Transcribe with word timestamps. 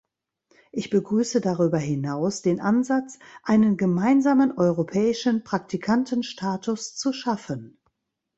Ich 0.71 0.89
begrüße 0.89 1.41
darüber 1.41 1.77
hinaus 1.77 2.41
den 2.41 2.59
Ansatz, 2.59 3.19
einen 3.43 3.77
gemeinsamen 3.77 4.51
europäischen 4.57 5.43
Praktikantenstatus 5.43 6.95
zu 6.95 7.13
schaffen. 7.13 7.77